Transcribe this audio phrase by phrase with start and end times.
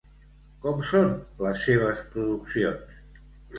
[0.63, 1.11] Com són
[1.47, 2.99] les seves produccions?